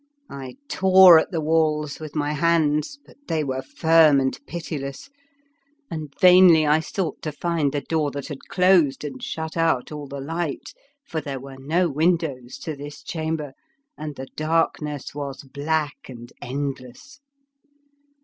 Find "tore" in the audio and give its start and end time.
0.67-1.19